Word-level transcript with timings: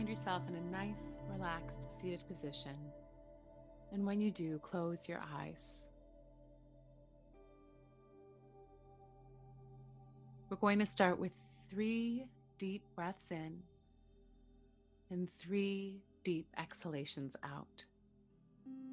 find 0.00 0.08
yourself 0.08 0.42
in 0.48 0.54
a 0.54 0.70
nice, 0.72 1.18
relaxed, 1.30 2.00
seated 2.00 2.26
position. 2.26 2.74
And 3.92 4.06
when 4.06 4.18
you 4.18 4.30
do, 4.30 4.58
close 4.60 5.06
your 5.06 5.20
eyes. 5.38 5.90
We're 10.48 10.56
going 10.56 10.78
to 10.78 10.86
start 10.86 11.18
with 11.18 11.36
three 11.68 12.24
deep 12.58 12.82
breaths 12.96 13.30
in 13.30 13.58
and 15.10 15.28
three 15.38 16.00
deep 16.24 16.46
exhalations 16.56 17.36
out. 17.44 17.84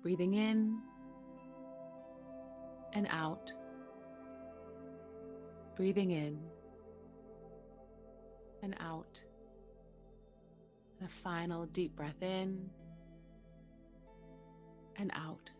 Breathing 0.00 0.32
in 0.32 0.78
and 2.94 3.06
out. 3.10 3.52
Breathing 5.76 6.12
in 6.12 6.38
and 8.62 8.74
out. 8.80 9.20
A 11.04 11.08
final 11.22 11.66
deep 11.66 11.94
breath 11.94 12.22
in 12.22 12.70
and 14.96 15.10
out. 15.14 15.50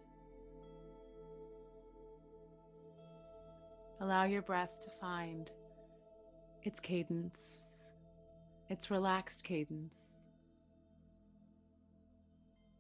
Allow 4.01 4.25
your 4.25 4.41
breath 4.41 4.81
to 4.85 4.91
find 5.01 5.51
its 6.63 6.81
cadence, 6.81 7.91
its 8.71 8.91
relaxed 8.91 9.45
cadence. 9.45 9.99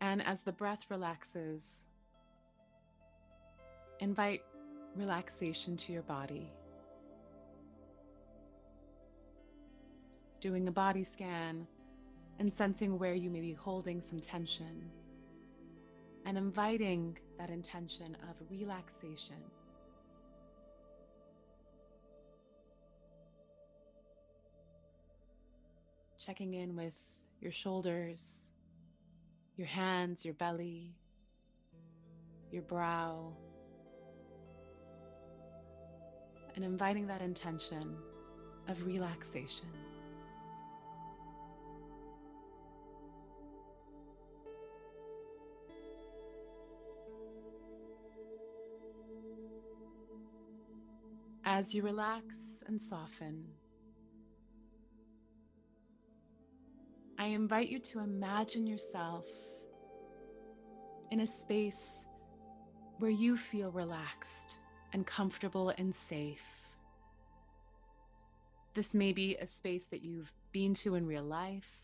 And 0.00 0.22
as 0.22 0.40
the 0.40 0.52
breath 0.52 0.86
relaxes, 0.88 1.84
invite 4.00 4.42
relaxation 4.96 5.76
to 5.76 5.92
your 5.92 6.02
body. 6.02 6.50
Doing 10.40 10.66
a 10.66 10.72
body 10.72 11.04
scan 11.04 11.66
and 12.38 12.52
sensing 12.52 12.98
where 12.98 13.14
you 13.14 13.30
may 13.30 13.40
be 13.40 13.52
holding 13.52 14.00
some 14.00 14.20
tension 14.20 14.90
and 16.26 16.38
inviting 16.38 17.16
that 17.38 17.50
intention 17.50 18.16
of 18.28 18.36
relaxation. 18.50 19.36
Checking 26.24 26.54
in 26.54 26.74
with 26.74 26.98
your 27.40 27.52
shoulders, 27.52 28.50
your 29.56 29.66
hands, 29.66 30.24
your 30.24 30.34
belly, 30.34 30.94
your 32.50 32.62
brow, 32.62 33.32
and 36.56 36.64
inviting 36.64 37.06
that 37.06 37.20
intention 37.20 37.96
of 38.68 38.86
relaxation. 38.86 39.68
As 51.54 51.72
you 51.72 51.84
relax 51.84 52.64
and 52.66 52.80
soften, 52.80 53.44
I 57.16 57.26
invite 57.26 57.68
you 57.68 57.78
to 57.78 58.00
imagine 58.00 58.66
yourself 58.66 59.24
in 61.12 61.20
a 61.20 61.26
space 61.28 62.06
where 62.98 63.12
you 63.12 63.36
feel 63.36 63.70
relaxed 63.70 64.58
and 64.92 65.06
comfortable 65.06 65.72
and 65.78 65.94
safe. 65.94 66.42
This 68.74 68.92
may 68.92 69.12
be 69.12 69.36
a 69.36 69.46
space 69.46 69.86
that 69.92 70.02
you've 70.02 70.32
been 70.50 70.74
to 70.82 70.96
in 70.96 71.06
real 71.06 71.22
life, 71.22 71.78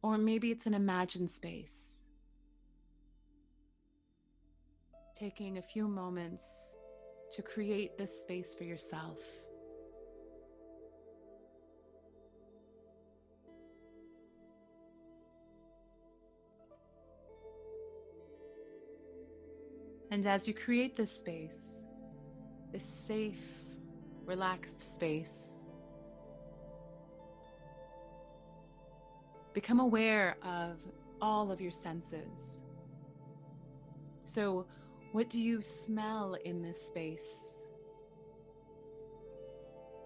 or 0.00 0.16
maybe 0.16 0.50
it's 0.50 0.64
an 0.64 0.72
imagined 0.72 1.30
space. 1.30 2.06
Taking 5.18 5.58
a 5.58 5.62
few 5.62 5.86
moments 5.86 6.73
to 7.34 7.42
create 7.42 7.98
this 7.98 8.20
space 8.20 8.54
for 8.54 8.62
yourself. 8.62 9.18
And 20.12 20.24
as 20.26 20.46
you 20.46 20.54
create 20.54 20.94
this 20.94 21.10
space, 21.10 21.82
this 22.72 22.84
safe, 22.84 23.40
relaxed 24.24 24.94
space, 24.94 25.60
become 29.54 29.80
aware 29.80 30.36
of 30.44 30.76
all 31.20 31.50
of 31.50 31.60
your 31.60 31.72
senses. 31.72 32.62
So, 34.22 34.66
what 35.14 35.30
do 35.30 35.40
you 35.40 35.62
smell 35.62 36.36
in 36.44 36.60
this 36.60 36.88
space? 36.88 37.68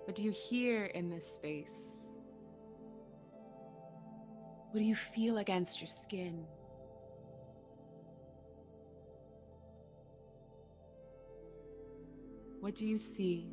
What 0.04 0.14
do 0.14 0.22
you 0.22 0.30
hear 0.30 0.84
in 0.84 1.08
this 1.08 1.26
space? 1.26 2.18
What 4.70 4.80
do 4.80 4.84
you 4.84 4.94
feel 4.94 5.38
against 5.38 5.80
your 5.80 5.88
skin? 5.88 6.44
What 12.60 12.74
do 12.74 12.84
you 12.84 12.98
see? 12.98 13.48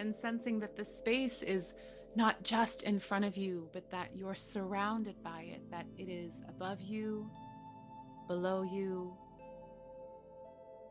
And 0.00 0.12
sensing 0.12 0.58
that 0.58 0.74
the 0.74 0.84
space 0.84 1.44
is 1.44 1.72
not 2.14 2.42
just 2.42 2.82
in 2.82 2.98
front 2.98 3.24
of 3.24 3.36
you, 3.36 3.68
but 3.72 3.90
that 3.90 4.10
you're 4.14 4.34
surrounded 4.34 5.22
by 5.22 5.42
it, 5.42 5.70
that 5.70 5.86
it 5.98 6.08
is 6.08 6.42
above 6.48 6.80
you, 6.80 7.30
below 8.28 8.62
you, 8.62 9.12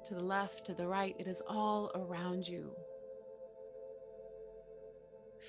to 0.08 0.14
the 0.14 0.22
left, 0.22 0.66
to 0.66 0.74
the 0.74 0.86
right. 0.86 1.16
It 1.18 1.28
is 1.28 1.42
all 1.48 1.92
around 1.96 2.48
you. 2.48 2.72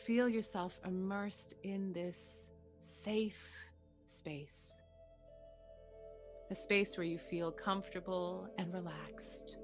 Feel 0.04 0.28
yourself 0.28 0.78
immersed 0.86 1.54
in 1.62 1.92
this 1.92 2.52
safe 2.78 3.42
space, 4.06 4.80
a 6.50 6.54
space 6.54 6.96
where 6.96 7.06
you 7.06 7.18
feel 7.18 7.50
comfortable 7.50 8.48
and 8.58 8.72
relaxed. 8.72 9.58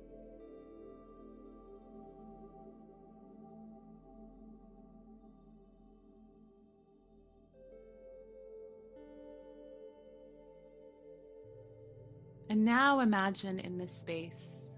And 12.52 12.66
now 12.66 13.00
imagine 13.00 13.60
in 13.60 13.78
this 13.78 13.90
space 13.90 14.76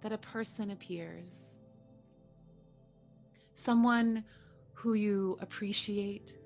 that 0.00 0.12
a 0.12 0.16
person 0.16 0.70
appears, 0.70 1.58
someone 3.52 4.24
who 4.72 4.94
you 4.94 5.36
appreciate, 5.42 6.38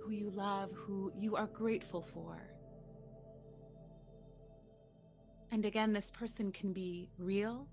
who 0.00 0.12
you 0.12 0.30
love, 0.30 0.70
who 0.72 1.12
you 1.18 1.34
are 1.34 1.48
grateful 1.48 2.00
for. 2.00 2.38
And 5.50 5.66
again, 5.66 5.92
this 5.92 6.12
person 6.12 6.52
can 6.52 6.72
be 6.72 7.10
real, 7.18 7.66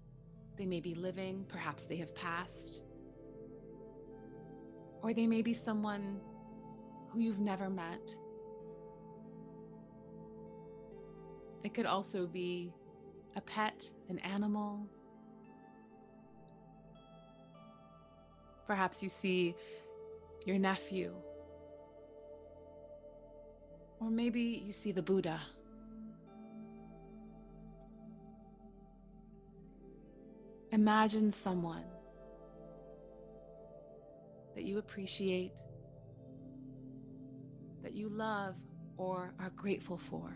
they 0.58 0.66
may 0.66 0.80
be 0.80 0.96
living, 0.96 1.46
perhaps 1.48 1.84
they 1.84 1.98
have 1.98 2.16
passed, 2.16 2.82
or 5.04 5.14
they 5.14 5.28
may 5.28 5.44
be 5.44 5.54
someone 5.54 6.20
who 7.10 7.20
you've 7.20 7.38
never 7.38 7.70
met 7.70 8.16
It 11.64 11.74
could 11.74 11.86
also 11.86 12.26
be 12.26 12.74
a 13.36 13.42
pet, 13.42 13.90
an 14.10 14.20
animal. 14.20 14.88
Perhaps 18.68 19.04
you 19.04 19.10
see 19.10 19.56
your 20.46 20.58
nephew. 20.58 21.14
Or 24.00 24.10
maybe 24.10 24.64
you 24.66 24.74
see 24.74 24.92
the 24.92 25.02
Buddha. 25.02 25.40
Imagine 30.72 31.32
someone 31.32 31.84
that 34.56 34.64
you 34.64 34.80
appreciate, 34.80 35.54
that 37.84 37.94
you 37.94 38.10
love, 38.10 38.56
or 38.98 39.34
are 39.40 39.52
grateful 39.56 39.98
for. 39.98 40.34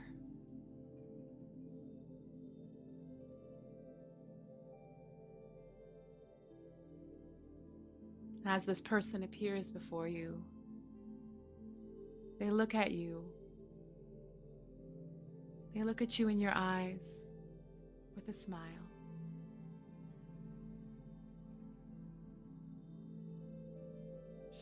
As 8.45 8.65
this 8.65 8.81
person 8.81 9.23
appears 9.23 9.69
before 9.69 10.07
you, 10.07 10.43
they 12.39 12.51
look 12.51 12.75
at 12.75 12.91
you. 12.91 13.23
They 15.73 15.83
look 15.83 16.01
at 16.01 16.19
you 16.19 16.27
in 16.27 16.39
your 16.39 16.53
eyes 16.55 17.01
with 18.15 18.27
a 18.29 18.33
smile. 18.33 18.85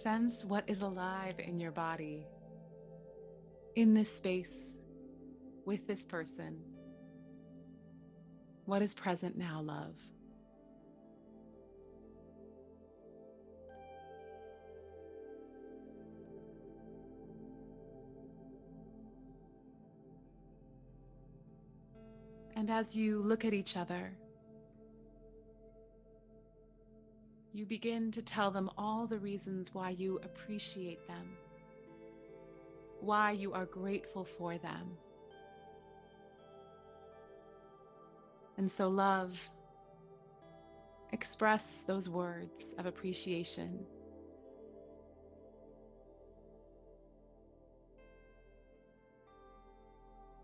sense 0.03 0.43
what 0.43 0.65
is 0.67 0.81
alive 0.81 1.35
in 1.39 1.57
your 1.59 1.71
body, 1.71 2.27
in 3.75 3.93
this 3.93 4.13
space, 4.13 4.81
with 5.65 5.87
this 5.87 6.03
person. 6.03 6.59
What 8.65 8.81
is 8.81 8.93
present 8.93 9.37
now, 9.37 9.61
love? 9.61 9.95
And 22.63 22.71
as 22.71 22.95
you 22.95 23.21
look 23.21 23.43
at 23.43 23.53
each 23.53 23.75
other, 23.75 24.09
you 27.51 27.65
begin 27.65 28.09
to 28.13 28.21
tell 28.21 28.51
them 28.51 28.69
all 28.77 29.05
the 29.05 29.19
reasons 29.19 29.73
why 29.73 29.89
you 29.89 30.21
appreciate 30.23 31.05
them, 31.05 31.27
why 33.01 33.31
you 33.31 33.51
are 33.51 33.65
grateful 33.65 34.23
for 34.23 34.57
them. 34.57 34.95
And 38.55 38.71
so, 38.71 38.87
love, 38.87 39.37
express 41.11 41.83
those 41.85 42.07
words 42.07 42.73
of 42.77 42.85
appreciation. 42.85 43.77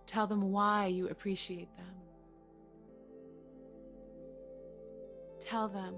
Tell 0.06 0.28
them 0.28 0.52
why 0.52 0.88
you 0.88 1.08
appreciate 1.08 1.74
them. 1.78 2.09
Tell 5.50 5.68
them 5.68 5.96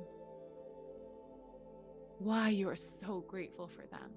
why 2.20 2.50
you 2.50 2.70
are 2.70 2.76
so 2.78 3.26
grateful 3.28 3.68
for 3.68 3.86
them. 3.88 4.12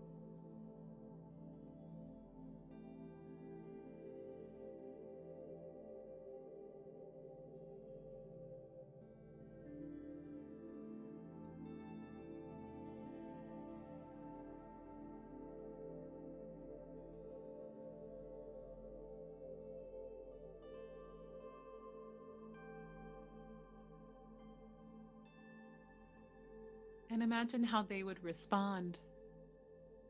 And 27.14 27.22
imagine 27.22 27.62
how 27.62 27.82
they 27.82 28.02
would 28.02 28.20
respond, 28.24 28.98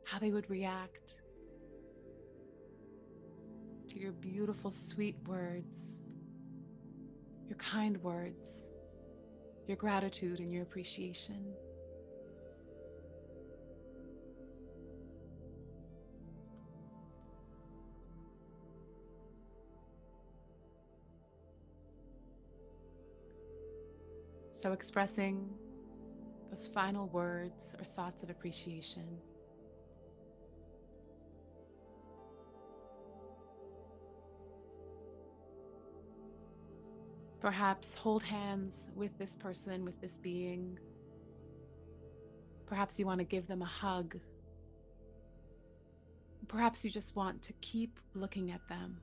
how 0.05 0.19
they 0.19 0.31
would 0.31 0.49
react 0.49 1.17
to 3.91 3.99
your 3.99 4.13
beautiful, 4.13 4.73
sweet 4.73 5.15
words, 5.27 6.01
your 7.47 7.59
kind 7.59 8.03
words, 8.03 8.71
your 9.67 9.77
gratitude, 9.77 10.41
and 10.41 10.51
your 10.51 10.63
appreciation. 10.63 11.53
So, 24.55 24.73
expressing 24.73 25.51
those 26.55 26.69
final 26.69 27.09
words 27.09 27.75
or 27.81 27.85
thoughts 27.85 28.23
of 28.23 28.31
appreciation. 28.31 29.03
Perhaps 37.41 37.97
hold 37.97 38.23
hands 38.23 38.89
with 38.95 39.19
this 39.19 39.35
person, 39.35 39.85
with 39.85 40.01
this 40.01 40.17
being. 40.17 40.79
Perhaps 42.67 43.01
you 43.01 43.07
want 43.07 43.19
to 43.19 43.25
give 43.25 43.49
them 43.49 43.63
a 43.63 43.67
hug. 43.67 44.17
Perhaps 46.47 46.85
you 46.85 46.91
just 46.91 47.17
want 47.17 47.43
to 47.43 47.53
keep 47.55 47.99
looking 48.15 48.53
at 48.53 48.61
them. 48.69 49.01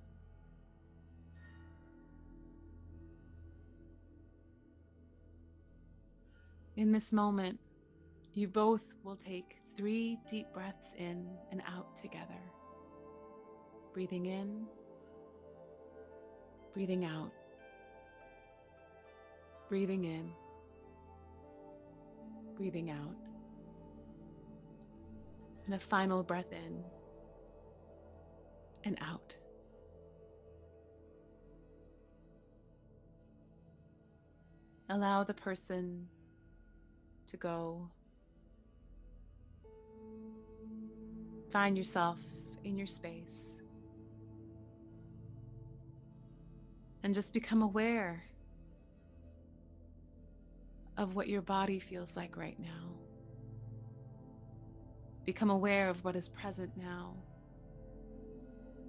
In 6.81 6.91
this 6.91 7.13
moment, 7.13 7.59
you 8.33 8.47
both 8.47 8.81
will 9.03 9.15
take 9.15 9.57
three 9.77 10.17
deep 10.27 10.51
breaths 10.51 10.95
in 10.97 11.27
and 11.51 11.61
out 11.67 11.95
together. 11.95 12.41
Breathing 13.93 14.25
in, 14.25 14.65
breathing 16.73 17.05
out, 17.05 17.31
breathing 19.69 20.05
in, 20.05 20.31
breathing 22.57 22.89
out. 22.89 23.15
And 25.67 25.75
a 25.75 25.79
final 25.79 26.23
breath 26.23 26.51
in 26.51 26.83
and 28.85 28.97
out. 29.01 29.35
Allow 34.89 35.23
the 35.23 35.35
person 35.35 36.07
to 37.31 37.37
go. 37.37 37.89
Find 41.49 41.77
yourself 41.77 42.19
in 42.63 42.77
your 42.77 42.87
space. 42.87 43.63
And 47.03 47.15
just 47.15 47.33
become 47.33 47.61
aware 47.61 48.23
of 50.97 51.15
what 51.15 51.27
your 51.27 51.41
body 51.41 51.79
feels 51.79 52.15
like 52.15 52.37
right 52.37 52.59
now. 52.59 52.91
Become 55.25 55.49
aware 55.49 55.89
of 55.89 56.03
what 56.03 56.15
is 56.15 56.27
present 56.27 56.71
now 56.77 57.15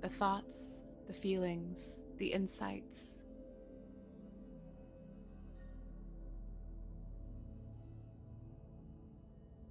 the 0.02 0.08
thoughts, 0.08 0.82
the 1.06 1.12
feelings, 1.12 2.02
the 2.18 2.26
insights. 2.26 3.21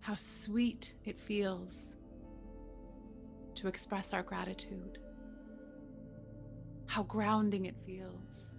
How 0.01 0.15
sweet 0.15 0.95
it 1.05 1.19
feels 1.19 1.95
to 3.53 3.67
express 3.67 4.13
our 4.13 4.23
gratitude, 4.23 4.97
how 6.87 7.03
grounding 7.03 7.65
it 7.65 7.75
feels. 7.85 8.55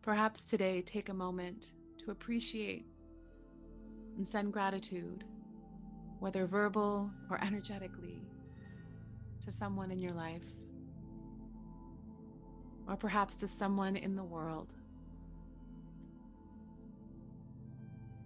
Perhaps 0.00 0.44
today, 0.44 0.82
take 0.82 1.10
a 1.10 1.14
moment 1.14 1.74
to 2.04 2.10
appreciate 2.10 2.86
and 4.16 4.26
send 4.26 4.52
gratitude 4.52 5.24
whether 6.22 6.46
verbal 6.46 7.10
or 7.28 7.42
energetically, 7.42 8.22
to 9.44 9.50
someone 9.50 9.90
in 9.90 9.98
your 9.98 10.12
life, 10.12 10.44
or 12.86 12.94
perhaps 12.94 13.38
to 13.38 13.48
someone 13.48 13.96
in 13.96 14.14
the 14.14 14.22
world. 14.22 14.68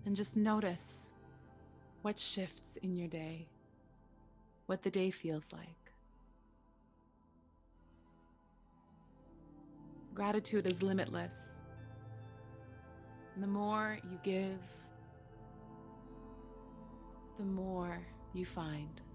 And 0.04 0.14
just 0.14 0.36
notice 0.36 1.14
what 2.02 2.18
shifts 2.18 2.76
in 2.82 2.94
your 2.94 3.08
day, 3.08 3.48
what 4.66 4.82
the 4.82 4.90
day 4.90 5.10
feels 5.10 5.50
like. 5.50 5.90
Gratitude 10.14 10.66
is 10.66 10.82
limitless. 10.82 11.62
And 13.34 13.42
the 13.42 13.48
more 13.48 13.98
you 14.04 14.18
give, 14.22 14.60
the 17.38 17.44
more 17.44 17.98
you 18.32 18.46
find. 18.46 19.05